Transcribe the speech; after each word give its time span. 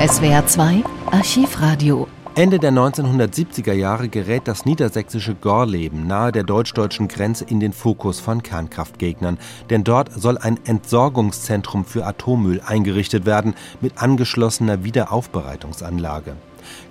SWR 0.00 0.46
2 0.46 0.82
Archivradio 1.10 2.08
Ende 2.34 2.58
der 2.58 2.72
1970er 2.72 3.74
Jahre 3.74 4.08
gerät 4.08 4.48
das 4.48 4.64
niedersächsische 4.64 5.34
Gorleben 5.34 6.06
nahe 6.06 6.32
der 6.32 6.42
deutsch-deutschen 6.42 7.06
Grenze 7.06 7.44
in 7.44 7.60
den 7.60 7.74
Fokus 7.74 8.18
von 8.18 8.42
Kernkraftgegnern. 8.42 9.38
Denn 9.68 9.84
dort 9.84 10.10
soll 10.18 10.38
ein 10.38 10.58
Entsorgungszentrum 10.64 11.84
für 11.84 12.06
Atommüll 12.06 12.62
eingerichtet 12.64 13.26
werden 13.26 13.52
mit 13.82 14.00
angeschlossener 14.00 14.84
Wiederaufbereitungsanlage. 14.84 16.34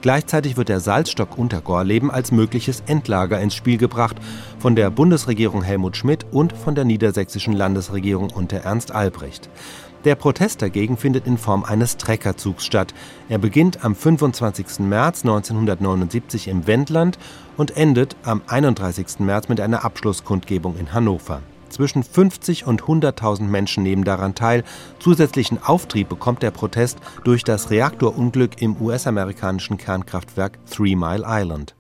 Gleichzeitig 0.02 0.57
wird 0.57 0.70
der 0.70 0.80
Salzstock 0.80 1.38
unter 1.38 1.62
Gorleben 1.62 2.12
als 2.12 2.32
mögliches 2.32 2.84
Endlager 2.86 3.39
ins 3.39 3.55
Spiel 3.55 3.77
gebracht 3.77 4.18
von 4.59 4.75
der 4.75 4.89
Bundesregierung 4.89 5.62
Helmut 5.62 5.98
Schmidt 5.98 6.25
und 6.32 6.54
von 6.54 6.75
der 6.75 6.86
niedersächsischen 6.86 7.54
Landesregierung 7.54 8.30
unter 8.30 8.57
Ernst 8.57 8.91
Albrecht. 8.91 9.50
Der 10.05 10.16
Protest 10.16 10.62
dagegen 10.62 10.95
findet 10.95 11.27
in 11.27 11.38
Form 11.38 11.66
eines 11.66 11.98
Treckerzugs 11.98 12.66
statt. 12.66 12.94
Er 13.27 13.38
beginnt 13.38 13.84
am 13.84 13.95
25. 13.95 14.80
März 14.80 15.23
1979 15.23 16.48
im 16.48 16.67
Wendland 16.67 17.20
und 17.58 17.75
endet 17.75 18.16
am 18.23 18.41
31. 18.48 19.20
März 19.20 19.50
mit 19.50 19.59
einer 19.59 19.84
Abschlusskundgebung 19.84 20.77
in 20.77 20.94
Hannover. 20.94 21.41
Zwischen 21.70 22.04
50 22.04 22.66
und 22.66 22.84
100.000 22.84 23.44
Menschen 23.44 23.84
nehmen 23.84 24.04
daran 24.04 24.36
teil. 24.36 24.64
Zusätzlichen 25.00 25.62
Auftrieb 25.64 26.09
bekommt 26.09 26.44
der 26.44 26.52
Protest 26.52 27.00
durch 27.23 27.44
das 27.44 27.70
Reaktorunglück 27.70 28.62
im 28.62 28.80
US-amerikanischen 28.82 29.78
Kernkraftwerk 29.78 30.59
Three 30.66 30.95
Mile 30.95 31.23
Island. 31.26 31.76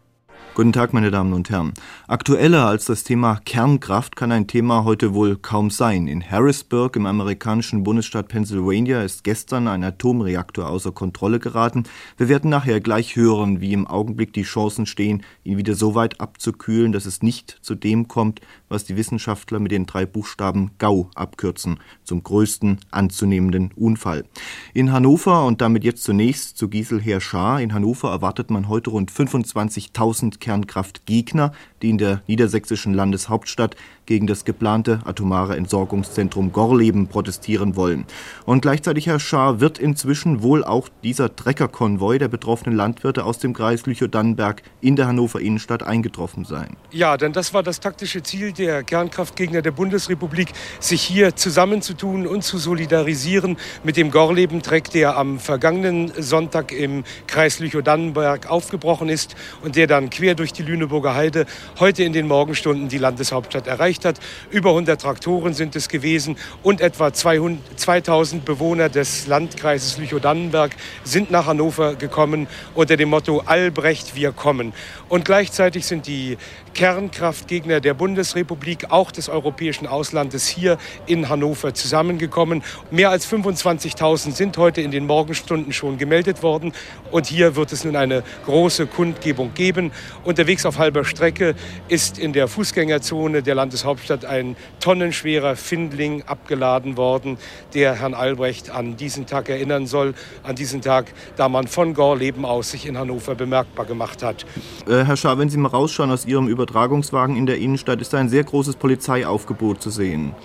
Guten 0.59 0.73
Tag, 0.73 0.91
meine 0.91 1.09
Damen 1.09 1.31
und 1.31 1.49
Herren. 1.49 1.71
Aktueller 2.09 2.65
als 2.65 2.83
das 2.83 3.05
Thema 3.05 3.39
Kernkraft 3.45 4.17
kann 4.17 4.33
ein 4.33 4.45
Thema 4.45 4.83
heute 4.83 5.13
wohl 5.13 5.37
kaum 5.37 5.69
sein. 5.69 6.05
In 6.05 6.21
Harrisburg 6.21 6.97
im 6.97 7.05
amerikanischen 7.05 7.85
Bundesstaat 7.85 8.27
Pennsylvania 8.27 9.01
ist 9.01 9.23
gestern 9.23 9.69
ein 9.69 9.85
Atomreaktor 9.85 10.67
außer 10.67 10.91
Kontrolle 10.91 11.39
geraten. 11.39 11.83
Wir 12.17 12.27
werden 12.27 12.49
nachher 12.49 12.81
gleich 12.81 13.15
hören, 13.15 13.61
wie 13.61 13.71
im 13.71 13.87
Augenblick 13.87 14.33
die 14.33 14.43
Chancen 14.43 14.85
stehen, 14.85 15.23
ihn 15.45 15.57
wieder 15.57 15.75
so 15.75 15.95
weit 15.95 16.19
abzukühlen, 16.19 16.91
dass 16.91 17.05
es 17.05 17.23
nicht 17.23 17.59
zu 17.61 17.73
dem 17.73 18.09
kommt, 18.09 18.41
was 18.67 18.83
die 18.83 18.97
Wissenschaftler 18.97 19.59
mit 19.59 19.71
den 19.71 19.85
drei 19.85 20.05
Buchstaben 20.05 20.71
GAU 20.77 21.09
abkürzen, 21.15 21.79
zum 22.03 22.21
größten 22.21 22.79
anzunehmenden 22.91 23.71
Unfall. 23.77 24.25
In 24.73 24.91
Hannover 24.91 25.45
und 25.45 25.61
damit 25.61 25.85
jetzt 25.85 26.03
zunächst 26.03 26.57
zu 26.57 26.67
Gisel 26.67 26.99
Herr 26.99 27.21
In 27.61 27.73
Hannover 27.73 28.09
erwartet 28.09 28.51
man 28.51 28.67
heute 28.67 28.89
rund 28.89 29.09
25.000 29.09 30.48
Kernkraftgegner, 30.49 31.53
die 31.83 31.91
in 31.91 31.99
der 31.99 32.23
niedersächsischen 32.25 32.95
Landeshauptstadt 32.95 33.75
gegen 34.09 34.25
das 34.25 34.43
geplante 34.43 35.01
atomare 35.05 35.55
Entsorgungszentrum 35.55 36.51
Gorleben 36.51 37.07
protestieren 37.09 37.75
wollen. 37.75 38.05
Und 38.43 38.63
gleichzeitig, 38.63 39.05
Herr 39.05 39.19
Schaar, 39.19 39.59
wird 39.59 39.77
inzwischen 39.77 40.41
wohl 40.41 40.63
auch 40.63 40.89
dieser 41.03 41.35
Treckerkonvoi 41.35 42.17
der 42.17 42.27
betroffenen 42.27 42.75
Landwirte 42.75 43.23
aus 43.23 43.37
dem 43.37 43.53
Kreis 43.53 43.85
Lüchow-Dannenberg 43.85 44.63
in 44.81 44.95
der 44.95 45.05
Hannover 45.05 45.39
Innenstadt 45.39 45.83
eingetroffen 45.83 46.43
sein. 46.43 46.75
Ja, 46.89 47.17
denn 47.17 47.33
das 47.33 47.53
war 47.53 47.61
das 47.61 47.81
taktische 47.81 48.23
Ziel 48.23 48.51
der 48.51 48.81
Kernkraftgegner 48.81 49.61
der 49.61 49.69
Bundesrepublik, 49.71 50.53
sich 50.79 51.03
hier 51.03 51.35
zusammenzutun 51.35 52.25
und 52.25 52.43
zu 52.43 52.57
solidarisieren 52.57 53.57
mit 53.83 53.95
dem 53.95 54.09
Gorleben-Treck, 54.09 54.89
der 54.89 55.17
am 55.17 55.37
vergangenen 55.37 56.11
Sonntag 56.17 56.71
im 56.71 57.03
Kreis 57.27 57.59
Lüchow-Dannenberg 57.59 58.49
aufgebrochen 58.49 59.07
ist 59.07 59.35
und 59.61 59.75
der 59.75 59.85
dann 59.85 60.09
quer 60.09 60.33
durch 60.33 60.51
die 60.51 60.63
Lüneburger 60.63 61.13
Heide 61.13 61.45
heute 61.79 62.03
in 62.03 62.13
den 62.13 62.27
Morgenstunden 62.27 62.89
die 62.89 62.97
Landeshauptstadt 62.97 63.67
erreicht 63.67 63.98
hat. 64.05 64.19
Über 64.49 64.69
100 64.69 64.99
Traktoren 65.01 65.53
sind 65.53 65.75
es 65.75 65.89
gewesen 65.89 66.37
und 66.63 66.81
etwa 66.81 67.13
200, 67.13 67.79
2000 67.79 68.45
Bewohner 68.45 68.89
des 68.89 69.27
Landkreises 69.27 69.97
Lüchow-Dannenberg 69.97 70.71
sind 71.03 71.31
nach 71.31 71.45
Hannover 71.45 71.95
gekommen 71.95 72.47
unter 72.75 72.97
dem 72.97 73.09
Motto 73.09 73.41
Albrecht, 73.45 74.15
wir 74.15 74.31
kommen. 74.31 74.73
Und 75.09 75.25
gleichzeitig 75.25 75.85
sind 75.85 76.07
die 76.07 76.37
Kernkraftgegner 76.73 77.81
der 77.81 77.93
Bundesrepublik, 77.93 78.91
auch 78.91 79.11
des 79.11 79.27
europäischen 79.27 79.87
Auslandes, 79.87 80.47
hier 80.47 80.77
in 81.07 81.27
Hannover 81.27 81.73
zusammengekommen. 81.73 82.63
Mehr 82.91 83.09
als 83.09 83.27
25.000 83.27 84.31
sind 84.31 84.57
heute 84.57 84.81
in 84.81 84.91
den 84.91 85.05
Morgenstunden 85.05 85.73
schon 85.73 85.97
gemeldet 85.97 86.43
worden. 86.43 86.73
Und 87.11 87.25
hier 87.25 87.55
wird 87.55 87.73
es 87.73 87.83
nun 87.83 87.95
eine 87.95 88.23
große 88.45 88.87
Kundgebung 88.87 89.53
geben. 89.53 89.91
Unterwegs 90.23 90.65
auf 90.65 90.77
halber 90.77 91.03
Strecke 91.03 91.55
ist 91.87 92.17
in 92.17 92.33
der 92.33 92.47
Fußgängerzone 92.47 93.43
der 93.43 93.55
Landeshauptstadt 93.55 93.88
ein 94.25 94.55
tonnenschwerer 94.79 95.55
Findling 95.55 96.23
abgeladen 96.23 96.95
worden, 96.95 97.37
der 97.73 97.95
Herrn 97.95 98.13
Albrecht 98.13 98.69
an 98.69 98.95
diesen 98.95 99.25
Tag 99.25 99.49
erinnern 99.49 99.87
soll. 99.87 100.13
An 100.43 100.55
diesen 100.55 100.81
Tag, 100.81 101.11
da 101.35 101.49
man 101.49 101.67
von 101.67 101.93
Gorleben 101.93 102.45
aus 102.45 102.71
sich 102.71 102.85
in 102.85 102.97
Hannover 102.97 103.35
bemerkbar 103.35 103.85
gemacht 103.85 104.23
hat. 104.23 104.45
Äh, 104.87 105.03
Herr 105.03 105.17
Schaar, 105.17 105.37
wenn 105.37 105.49
Sie 105.49 105.57
mal 105.57 105.69
rausschauen 105.69 106.11
aus 106.11 106.25
Ihrem 106.25 106.47
Über 106.47 106.59
Übertragungswagen 106.69 107.35
in 107.35 107.45
der 107.45 107.57
Innenstadt 107.57 107.99
ist 107.99 108.13
ein 108.13 108.29
sehr 108.29 108.43
großes 108.43 108.75
Polizeiaufgebot 108.75 109.81
zu 109.81 109.89
sehen. 109.89 110.35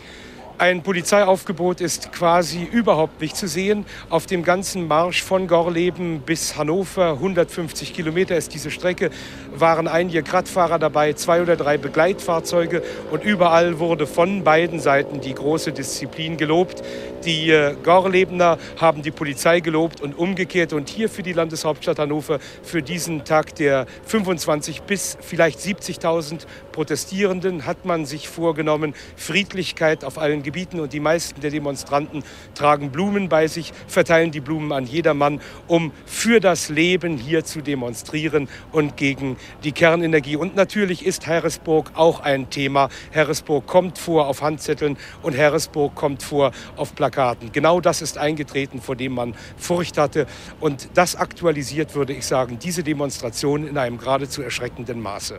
Ein 0.56 0.84
Polizeiaufgebot 0.84 1.80
ist 1.80 2.12
quasi 2.12 2.62
überhaupt 2.62 3.20
nicht 3.20 3.36
zu 3.36 3.48
sehen. 3.48 3.84
Auf 4.08 4.26
dem 4.26 4.44
ganzen 4.44 4.86
Marsch 4.86 5.20
von 5.20 5.48
Gorleben 5.48 6.20
bis 6.20 6.56
Hannover, 6.56 7.14
150 7.14 7.92
Kilometer 7.92 8.36
ist 8.36 8.54
diese 8.54 8.70
Strecke, 8.70 9.10
waren 9.52 9.88
einige 9.88 10.22
Kraftfahrer 10.22 10.78
dabei, 10.78 11.14
zwei 11.14 11.42
oder 11.42 11.56
drei 11.56 11.76
Begleitfahrzeuge 11.76 12.84
und 13.10 13.24
überall 13.24 13.80
wurde 13.80 14.06
von 14.06 14.44
beiden 14.44 14.78
Seiten 14.78 15.20
die 15.20 15.34
große 15.34 15.72
Disziplin 15.72 16.36
gelobt. 16.36 16.84
Die 17.24 17.50
äh, 17.50 17.74
Gorlebener 17.82 18.58
haben 18.78 19.02
die 19.02 19.10
Polizei 19.10 19.58
gelobt 19.58 20.00
und 20.02 20.16
umgekehrt. 20.16 20.72
Und 20.72 20.88
hier 20.88 21.08
für 21.08 21.24
die 21.24 21.32
Landeshauptstadt 21.32 21.98
Hannover 21.98 22.38
für 22.62 22.80
diesen 22.80 23.24
Tag 23.24 23.56
der 23.56 23.86
25 24.04 24.82
bis 24.82 25.18
vielleicht 25.20 25.58
70.000 25.58 26.46
Protestierenden 26.70 27.66
hat 27.66 27.84
man 27.86 28.04
sich 28.04 28.28
vorgenommen, 28.28 28.94
Friedlichkeit 29.16 30.04
auf 30.04 30.18
allen 30.18 30.43
Gebieten. 30.44 30.78
Und 30.78 30.92
die 30.92 31.00
meisten 31.00 31.40
der 31.40 31.50
Demonstranten 31.50 32.22
tragen 32.54 32.92
Blumen 32.92 33.28
bei 33.28 33.48
sich, 33.48 33.72
verteilen 33.88 34.30
die 34.30 34.40
Blumen 34.40 34.70
an 34.70 34.86
jedermann, 34.86 35.40
um 35.66 35.90
für 36.06 36.38
das 36.38 36.68
Leben 36.68 37.18
hier 37.18 37.44
zu 37.44 37.60
demonstrieren 37.60 38.48
und 38.70 38.96
gegen 38.96 39.36
die 39.64 39.72
Kernenergie. 39.72 40.36
Und 40.36 40.54
natürlich 40.54 41.04
ist 41.04 41.26
Harrisburg 41.26 41.90
auch 41.94 42.20
ein 42.20 42.50
Thema. 42.50 42.88
Harrisburg 43.12 43.66
kommt 43.66 43.98
vor 43.98 44.28
auf 44.28 44.42
Handzetteln 44.42 44.96
und 45.22 45.36
Harrisburg 45.36 45.96
kommt 45.96 46.22
vor 46.22 46.52
auf 46.76 46.94
Plakaten. 46.94 47.50
Genau 47.50 47.80
das 47.80 48.02
ist 48.02 48.18
eingetreten, 48.18 48.80
vor 48.80 48.94
dem 48.94 49.14
man 49.14 49.34
Furcht 49.56 49.98
hatte. 49.98 50.26
Und 50.60 50.90
das 50.94 51.16
aktualisiert, 51.16 51.94
würde 51.94 52.12
ich 52.12 52.26
sagen, 52.26 52.58
diese 52.58 52.84
Demonstration 52.84 53.66
in 53.66 53.78
einem 53.78 53.98
geradezu 53.98 54.42
erschreckenden 54.42 55.00
Maße. 55.00 55.32